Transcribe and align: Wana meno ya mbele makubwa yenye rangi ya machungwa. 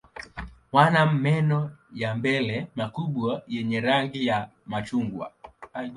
Wana 0.71 1.13
meno 1.13 1.71
ya 1.93 2.15
mbele 2.15 2.67
makubwa 2.75 3.41
yenye 3.47 3.81
rangi 3.81 4.25
ya 4.25 4.49
machungwa. 4.65 5.31